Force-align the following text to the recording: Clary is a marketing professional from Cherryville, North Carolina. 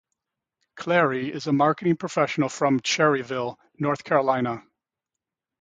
Clary 0.75 1.31
is 1.31 1.45
a 1.45 1.53
marketing 1.53 1.95
professional 1.95 2.49
from 2.49 2.79
Cherryville, 2.79 3.57
North 3.77 4.03
Carolina. 4.03 4.63